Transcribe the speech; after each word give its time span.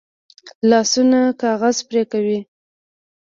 لاسونه 0.69 1.19
کاغذ 1.41 1.77
پرې 1.89 2.03
کوي 2.11 2.39